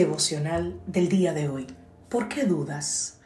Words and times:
Devocional 0.00 0.80
del 0.86 1.10
día 1.10 1.34
de 1.34 1.50
hoy. 1.50 1.66
¿Por 2.08 2.30
qué 2.30 2.44
dudas? 2.44 3.18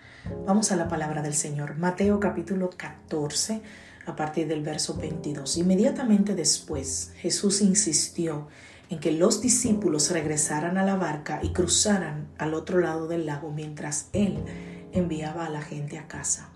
Vamos 0.44 0.72
a 0.72 0.76
la 0.76 0.88
palabra 0.88 1.22
del 1.22 1.34
Señor. 1.34 1.76
Mateo 1.76 2.18
capítulo 2.18 2.68
14 2.76 3.62
a 4.06 4.16
partir 4.16 4.48
del 4.48 4.64
verso 4.64 4.96
22. 4.96 5.58
Inmediatamente 5.58 6.34
después 6.34 7.12
Jesús 7.18 7.60
insistió 7.60 8.48
en 8.90 8.98
que 8.98 9.12
los 9.12 9.40
discípulos 9.40 10.10
regresaran 10.10 10.76
a 10.76 10.84
la 10.84 10.96
barca 10.96 11.38
y 11.44 11.52
cruzaran 11.52 12.26
al 12.38 12.54
otro 12.54 12.80
lado 12.80 13.06
del 13.06 13.24
lago 13.24 13.52
mientras 13.52 14.08
Él 14.12 14.42
enviaba 14.90 15.46
a 15.46 15.50
la 15.50 15.62
gente 15.62 15.96
a 15.96 16.08
casa. 16.08 16.48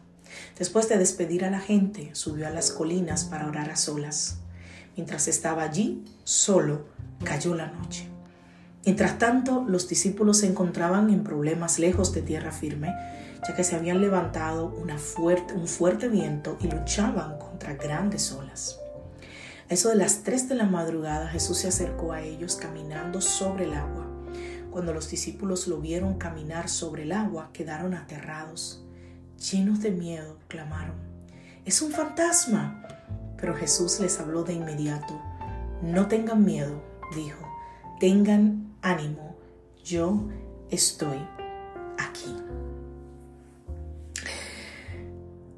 Después 0.58 0.88
de 0.88 0.98
despedir 0.98 1.44
a 1.44 1.50
la 1.50 1.60
gente, 1.60 2.10
subió 2.16 2.48
a 2.48 2.50
las 2.50 2.72
colinas 2.72 3.22
para 3.22 3.46
orar 3.46 3.70
a 3.70 3.76
solas. 3.76 4.38
Mientras 4.96 5.28
estaba 5.28 5.62
allí, 5.62 6.04
solo, 6.24 6.86
cayó 7.22 7.54
la 7.54 7.68
noche. 7.68 8.07
Mientras 8.88 9.18
tanto, 9.18 9.66
los 9.68 9.86
discípulos 9.86 10.38
se 10.38 10.46
encontraban 10.46 11.10
en 11.10 11.22
problemas 11.22 11.78
lejos 11.78 12.14
de 12.14 12.22
tierra 12.22 12.52
firme 12.52 12.94
ya 13.46 13.54
que 13.54 13.62
se 13.62 13.76
habían 13.76 14.00
levantado 14.00 14.74
un 14.74 15.68
fuerte 15.68 16.08
viento 16.08 16.56
y 16.58 16.68
luchaban 16.68 17.38
contra 17.38 17.74
grandes 17.74 18.32
olas. 18.32 18.80
A 19.70 19.74
eso 19.74 19.90
de 19.90 19.96
las 19.96 20.22
tres 20.22 20.48
de 20.48 20.54
la 20.54 20.64
madrugada 20.64 21.28
Jesús 21.28 21.58
se 21.58 21.68
acercó 21.68 22.12
a 22.12 22.22
ellos 22.22 22.56
caminando 22.56 23.20
sobre 23.20 23.64
el 23.64 23.74
agua. 23.74 24.06
Cuando 24.70 24.94
los 24.94 25.10
discípulos 25.10 25.68
lo 25.68 25.82
vieron 25.82 26.16
caminar 26.16 26.70
sobre 26.70 27.02
el 27.02 27.12
agua, 27.12 27.50
quedaron 27.52 27.92
aterrados. 27.92 28.86
Llenos 29.52 29.82
de 29.82 29.90
miedo, 29.90 30.38
clamaron, 30.48 30.96
¡Es 31.66 31.82
un 31.82 31.92
fantasma! 31.92 32.86
Pero 33.36 33.54
Jesús 33.54 34.00
les 34.00 34.18
habló 34.18 34.44
de 34.44 34.54
inmediato. 34.54 35.20
No 35.82 36.08
tengan 36.08 36.42
miedo, 36.42 36.82
dijo, 37.14 37.46
tengan 38.00 38.67
ánimo, 38.82 39.36
yo 39.84 40.28
estoy 40.70 41.18
aquí. 41.98 42.34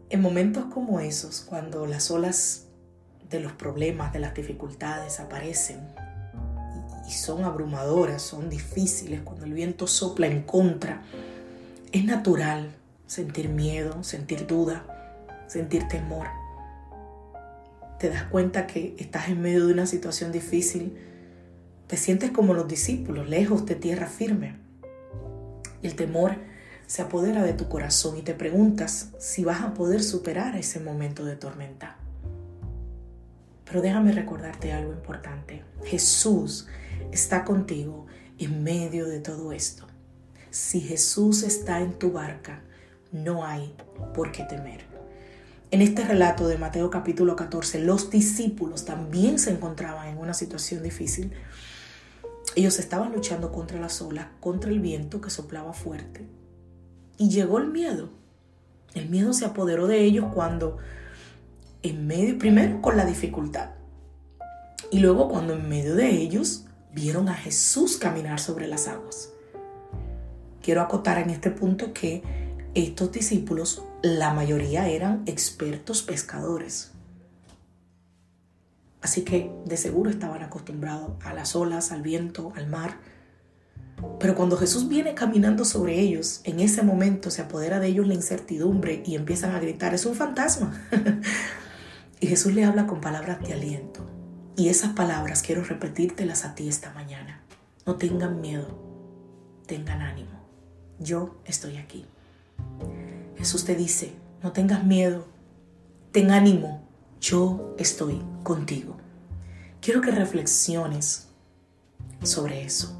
En 0.08 0.20
momentos 0.20 0.64
como 0.66 1.00
esos, 1.00 1.40
cuando 1.40 1.86
las 1.86 2.10
olas 2.10 2.66
de 3.28 3.40
los 3.40 3.52
problemas, 3.52 4.12
de 4.12 4.18
las 4.18 4.34
dificultades 4.34 5.20
aparecen 5.20 5.80
y 7.06 7.12
son 7.12 7.44
abrumadoras, 7.44 8.22
son 8.22 8.50
difíciles, 8.50 9.20
cuando 9.22 9.44
el 9.44 9.52
viento 9.52 9.86
sopla 9.86 10.26
en 10.26 10.42
contra, 10.42 11.02
es 11.92 12.04
natural 12.04 12.72
sentir 13.06 13.48
miedo, 13.48 14.02
sentir 14.02 14.46
duda, 14.46 14.84
sentir 15.48 15.88
temor. 15.88 16.26
Te 17.98 18.08
das 18.08 18.24
cuenta 18.24 18.66
que 18.66 18.94
estás 18.98 19.28
en 19.28 19.42
medio 19.42 19.66
de 19.66 19.72
una 19.72 19.86
situación 19.86 20.32
difícil, 20.32 20.96
te 21.90 21.96
sientes 21.96 22.30
como 22.30 22.54
los 22.54 22.68
discípulos, 22.68 23.28
lejos 23.28 23.66
de 23.66 23.74
tierra 23.74 24.06
firme. 24.06 24.54
El 25.82 25.96
temor 25.96 26.36
se 26.86 27.02
apodera 27.02 27.42
de 27.42 27.52
tu 27.52 27.68
corazón 27.68 28.16
y 28.16 28.22
te 28.22 28.32
preguntas 28.32 29.08
si 29.18 29.42
vas 29.42 29.62
a 29.62 29.74
poder 29.74 30.00
superar 30.04 30.54
ese 30.54 30.78
momento 30.78 31.24
de 31.24 31.34
tormenta. 31.34 31.96
Pero 33.64 33.82
déjame 33.82 34.12
recordarte 34.12 34.72
algo 34.72 34.92
importante. 34.92 35.64
Jesús 35.82 36.68
está 37.10 37.44
contigo 37.44 38.06
en 38.38 38.62
medio 38.62 39.08
de 39.08 39.18
todo 39.18 39.50
esto. 39.50 39.88
Si 40.50 40.80
Jesús 40.80 41.42
está 41.42 41.80
en 41.80 41.94
tu 41.94 42.12
barca, 42.12 42.62
no 43.10 43.44
hay 43.44 43.74
por 44.14 44.30
qué 44.30 44.44
temer. 44.44 44.84
En 45.72 45.82
este 45.82 46.04
relato 46.04 46.46
de 46.46 46.56
Mateo 46.56 46.88
capítulo 46.88 47.34
14, 47.34 47.80
los 47.80 48.10
discípulos 48.10 48.84
también 48.84 49.40
se 49.40 49.50
encontraban 49.50 50.06
en 50.06 50.18
una 50.18 50.34
situación 50.34 50.84
difícil. 50.84 51.32
Ellos 52.56 52.78
estaban 52.78 53.12
luchando 53.12 53.52
contra 53.52 53.80
las 53.80 54.02
olas, 54.02 54.26
contra 54.40 54.70
el 54.70 54.80
viento 54.80 55.20
que 55.20 55.30
soplaba 55.30 55.72
fuerte. 55.72 56.26
Y 57.16 57.28
llegó 57.28 57.58
el 57.58 57.68
miedo. 57.68 58.08
El 58.94 59.08
miedo 59.08 59.32
se 59.32 59.44
apoderó 59.44 59.86
de 59.86 60.02
ellos 60.02 60.26
cuando, 60.34 60.78
en 61.82 62.06
medio, 62.06 62.38
primero 62.38 62.82
con 62.82 62.96
la 62.96 63.04
dificultad, 63.04 63.70
y 64.90 64.98
luego 64.98 65.28
cuando 65.28 65.54
en 65.54 65.68
medio 65.68 65.94
de 65.94 66.10
ellos 66.10 66.64
vieron 66.92 67.28
a 67.28 67.34
Jesús 67.34 67.96
caminar 67.96 68.40
sobre 68.40 68.66
las 68.66 68.88
aguas. 68.88 69.30
Quiero 70.60 70.80
acotar 70.80 71.18
en 71.18 71.30
este 71.30 71.50
punto 71.50 71.92
que 71.92 72.22
estos 72.74 73.12
discípulos, 73.12 73.82
la 74.02 74.34
mayoría 74.34 74.88
eran 74.88 75.22
expertos 75.26 76.02
pescadores. 76.02 76.92
Así 79.02 79.22
que 79.22 79.50
de 79.64 79.76
seguro 79.76 80.10
estaban 80.10 80.42
acostumbrados 80.42 81.12
a 81.24 81.32
las 81.32 81.56
olas, 81.56 81.92
al 81.92 82.02
viento, 82.02 82.52
al 82.56 82.68
mar. 82.68 82.98
Pero 84.18 84.34
cuando 84.34 84.56
Jesús 84.56 84.88
viene 84.88 85.14
caminando 85.14 85.64
sobre 85.64 85.98
ellos, 85.98 86.40
en 86.44 86.60
ese 86.60 86.82
momento 86.82 87.30
se 87.30 87.42
apodera 87.42 87.80
de 87.80 87.88
ellos 87.88 88.06
la 88.06 88.14
incertidumbre 88.14 89.02
y 89.06 89.14
empiezan 89.14 89.54
a 89.54 89.60
gritar, 89.60 89.94
es 89.94 90.06
un 90.06 90.14
fantasma. 90.14 90.78
y 92.20 92.26
Jesús 92.26 92.54
le 92.54 92.64
habla 92.64 92.86
con 92.86 93.00
palabras 93.00 93.40
de 93.40 93.52
aliento. 93.52 94.06
Y 94.56 94.68
esas 94.68 94.92
palabras 94.92 95.42
quiero 95.42 95.64
repetírtelas 95.64 96.44
a 96.44 96.54
ti 96.54 96.68
esta 96.68 96.92
mañana. 96.92 97.40
No 97.86 97.96
tengan 97.96 98.40
miedo, 98.40 98.78
tengan 99.66 100.02
ánimo. 100.02 100.40
Yo 100.98 101.40
estoy 101.46 101.78
aquí. 101.78 102.04
Jesús 103.38 103.64
te 103.64 103.74
dice, 103.74 104.12
no 104.42 104.52
tengas 104.52 104.84
miedo, 104.84 105.26
ten 106.12 106.30
ánimo, 106.30 106.82
yo 107.20 107.74
estoy 107.78 108.22
contigo. 108.42 108.96
Quiero 109.80 110.00
que 110.00 110.10
reflexiones 110.10 111.28
sobre 112.22 112.64
eso. 112.64 112.96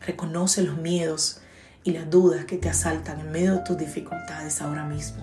Reconoce 0.00 0.62
los 0.62 0.78
miedos 0.78 1.40
y 1.84 1.92
las 1.92 2.08
dudas 2.08 2.46
que 2.46 2.56
te 2.56 2.68
asaltan 2.68 3.20
en 3.20 3.30
medio 3.30 3.54
de 3.54 3.60
tus 3.60 3.76
dificultades 3.76 4.60
ahora 4.62 4.84
mismo. 4.84 5.22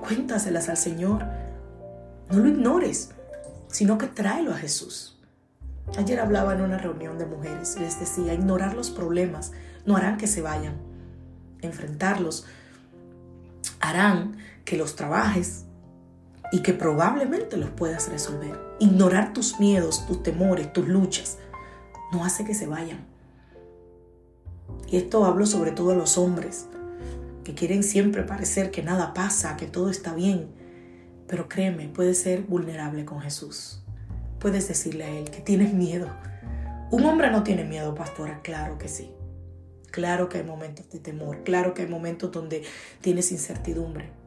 Cuéntaselas 0.00 0.68
al 0.68 0.76
Señor. 0.76 1.24
No 2.30 2.38
lo 2.38 2.48
ignores, 2.48 3.10
sino 3.68 3.98
que 3.98 4.06
tráelo 4.06 4.52
a 4.52 4.58
Jesús. 4.58 5.18
Ayer 5.98 6.20
hablaba 6.20 6.54
en 6.54 6.60
una 6.60 6.78
reunión 6.78 7.18
de 7.18 7.26
mujeres 7.26 7.74
y 7.76 7.80
les 7.80 7.98
decía, 7.98 8.32
ignorar 8.32 8.74
los 8.74 8.90
problemas 8.90 9.50
no 9.84 9.96
harán 9.96 10.18
que 10.18 10.28
se 10.28 10.40
vayan. 10.40 10.76
Enfrentarlos 11.62 12.46
harán 13.80 14.36
que 14.64 14.76
los 14.76 14.94
trabajes 14.94 15.64
y 16.52 16.60
que 16.60 16.72
probablemente 16.72 17.56
los 17.56 17.70
puedas 17.70 18.08
resolver. 18.08 18.58
Ignorar 18.78 19.32
tus 19.32 19.60
miedos, 19.60 20.06
tus 20.06 20.22
temores, 20.22 20.72
tus 20.72 20.88
luchas, 20.88 21.38
no 22.12 22.24
hace 22.24 22.44
que 22.44 22.54
se 22.54 22.66
vayan. 22.66 23.06
Y 24.88 24.96
esto 24.96 25.24
hablo 25.24 25.46
sobre 25.46 25.70
todo 25.70 25.92
a 25.92 25.94
los 25.94 26.18
hombres, 26.18 26.66
que 27.44 27.54
quieren 27.54 27.82
siempre 27.82 28.22
parecer 28.22 28.70
que 28.70 28.82
nada 28.82 29.14
pasa, 29.14 29.56
que 29.56 29.66
todo 29.66 29.90
está 29.90 30.14
bien. 30.14 30.48
Pero 31.26 31.48
créeme, 31.48 31.88
puedes 31.88 32.18
ser 32.18 32.42
vulnerable 32.42 33.04
con 33.04 33.20
Jesús. 33.20 33.82
Puedes 34.40 34.66
decirle 34.66 35.04
a 35.04 35.10
Él 35.10 35.30
que 35.30 35.40
tienes 35.40 35.72
miedo. 35.72 36.08
Un 36.90 37.04
hombre 37.04 37.30
no 37.30 37.44
tiene 37.44 37.64
miedo, 37.64 37.94
pastora, 37.94 38.40
claro 38.42 38.78
que 38.78 38.88
sí. 38.88 39.12
Claro 39.92 40.28
que 40.28 40.38
hay 40.38 40.44
momentos 40.44 40.90
de 40.90 40.98
temor, 40.98 41.42
claro 41.44 41.74
que 41.74 41.82
hay 41.82 41.88
momentos 41.88 42.32
donde 42.32 42.64
tienes 43.00 43.30
incertidumbre. 43.32 44.19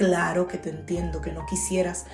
Claro 0.00 0.48
que 0.48 0.56
te 0.56 0.70
entiendo, 0.70 1.20
que 1.20 1.30
no 1.30 1.44
quisieras 1.44 2.06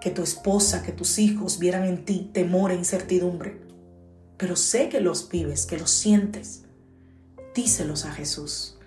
que 0.00 0.10
tu 0.10 0.22
esposa, 0.22 0.82
que 0.82 0.90
tus 0.90 1.18
hijos 1.18 1.58
vieran 1.58 1.84
en 1.84 2.06
ti 2.06 2.30
temor 2.32 2.72
e 2.72 2.76
incertidumbre. 2.76 3.60
Pero 4.38 4.56
sé 4.56 4.88
que 4.88 5.02
los 5.02 5.28
vives, 5.28 5.66
que 5.66 5.76
los 5.76 5.90
sientes 5.90 6.62
díselos 7.54 8.06
a 8.06 8.12
Jesús. 8.12 8.78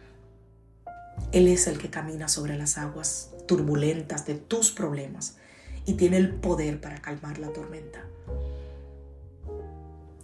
Él 1.31 1.47
es 1.47 1.67
el 1.67 1.77
que 1.77 1.91
camina 1.91 2.27
sobre 2.27 2.57
las 2.57 2.79
aguas 2.79 3.29
turbulentas 3.47 4.25
de 4.25 4.33
tus 4.33 4.71
problemas 4.71 5.35
y 5.85 5.93
tiene 5.93 6.17
el 6.17 6.33
poder 6.33 6.81
para 6.81 7.03
calmar 7.03 7.37
la 7.37 7.53
tormenta. 7.53 8.03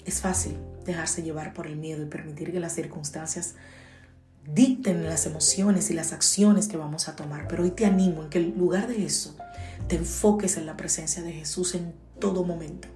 Es 0.04 0.20
fácil 0.20 0.58
dejarse 0.84 1.22
llevar 1.22 1.54
por 1.54 1.68
el 1.68 1.76
miedo 1.76 2.02
y 2.02 2.08
permitir 2.08 2.52
que 2.52 2.60
las 2.60 2.74
circunstancias 2.74 3.54
dicten 4.54 5.06
las 5.06 5.26
emociones 5.26 5.90
y 5.90 5.94
las 5.94 6.14
acciones 6.14 6.68
que 6.68 6.78
vamos 6.78 7.08
a 7.08 7.16
tomar. 7.16 7.48
Pero 7.48 7.64
hoy 7.64 7.72
te 7.72 7.86
animo 7.86 8.24
en 8.24 8.30
que 8.30 8.40
en 8.40 8.58
lugar 8.58 8.88
de 8.88 9.06
eso, 9.06 9.36
te 9.88 9.96
enfoques 9.96 10.58
en 10.58 10.66
la 10.66 10.78
presencia 10.78 11.24
de 11.24 11.34
Jesús 11.34 11.76
en 11.76 11.94
todo 12.20 12.44
momento. 12.44 12.88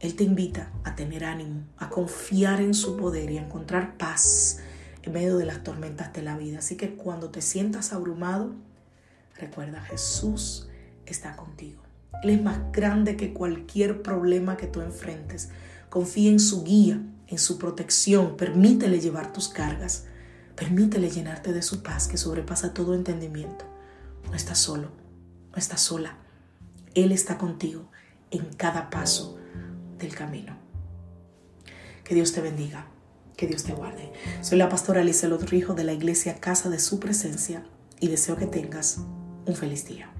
Él 0.00 0.14
te 0.14 0.24
invita 0.24 0.70
a 0.84 0.94
tener 0.94 1.24
ánimo, 1.24 1.62
a 1.76 1.90
confiar 1.90 2.60
en 2.60 2.74
su 2.74 2.96
poder 2.96 3.30
y 3.30 3.38
a 3.38 3.42
encontrar 3.42 3.96
paz 3.96 4.58
en 5.02 5.12
medio 5.12 5.36
de 5.36 5.44
las 5.44 5.64
tormentas 5.64 6.12
de 6.12 6.22
la 6.22 6.36
vida. 6.36 6.58
Así 6.58 6.76
que 6.76 6.94
cuando 6.94 7.30
te 7.30 7.42
sientas 7.42 7.92
abrumado, 7.92 8.54
recuerda, 9.36 9.80
Jesús 9.82 10.68
está 11.04 11.34
contigo. 11.34 11.82
Él 12.22 12.30
es 12.30 12.42
más 12.42 12.58
grande 12.72 13.16
que 13.16 13.32
cualquier 13.32 14.02
problema 14.02 14.56
que 14.56 14.66
tú 14.66 14.80
enfrentes. 14.80 15.50
Confía 15.88 16.30
en 16.30 16.40
su 16.40 16.64
guía, 16.64 17.02
en 17.26 17.38
su 17.38 17.58
protección. 17.58 18.36
Permítele 18.36 19.00
llevar 19.00 19.32
tus 19.32 19.48
cargas. 19.48 20.04
Permítele 20.58 21.08
llenarte 21.08 21.52
de 21.52 21.62
su 21.62 21.84
paz 21.84 22.08
que 22.08 22.16
sobrepasa 22.16 22.74
todo 22.74 22.94
entendimiento. 22.94 23.64
No 24.28 24.34
estás 24.34 24.58
solo, 24.58 24.90
no 25.52 25.56
estás 25.56 25.80
sola. 25.80 26.16
Él 26.94 27.12
está 27.12 27.38
contigo 27.38 27.90
en 28.32 28.52
cada 28.54 28.90
paso 28.90 29.38
del 29.98 30.16
camino. 30.16 30.56
Que 32.02 32.16
Dios 32.16 32.32
te 32.32 32.40
bendiga, 32.40 32.86
que 33.36 33.46
Dios 33.46 33.62
te 33.62 33.72
guarde. 33.72 34.12
Soy 34.42 34.58
la 34.58 34.68
pastora 34.68 35.02
Alicia 35.02 35.28
Rijo 35.28 35.74
de 35.74 35.84
la 35.84 35.92
iglesia 35.92 36.40
Casa 36.40 36.68
de 36.70 36.80
Su 36.80 36.98
Presencia 36.98 37.64
y 38.00 38.08
deseo 38.08 38.36
que 38.36 38.46
tengas 38.46 38.98
un 39.46 39.54
feliz 39.54 39.86
día. 39.86 40.10